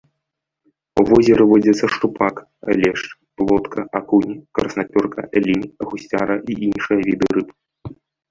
У 1.01 1.03
возеры 1.09 1.43
водзяцца 1.51 1.85
шчупак, 1.95 2.35
лешч, 2.79 3.03
плотка, 3.41 3.79
акунь, 4.01 4.33
краснапёрка, 4.59 5.21
лінь, 5.45 5.69
гусцяра 5.91 6.35
і 6.55 6.59
іншыя 6.69 6.99
віды 7.11 7.27
рыб. 7.39 7.49